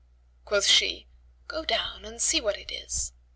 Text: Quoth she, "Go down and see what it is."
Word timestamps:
Quoth 0.45 0.65
she, 0.65 1.05
"Go 1.47 1.63
down 1.63 2.05
and 2.05 2.19
see 2.19 2.41
what 2.41 2.57
it 2.57 2.71
is." 2.71 3.13